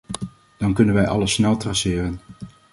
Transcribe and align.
Dan 0.57 0.73
kunnen 0.73 0.93
wij 0.95 1.07
alles 1.07 1.33
snel 1.33 1.57
traceren. 1.57 2.19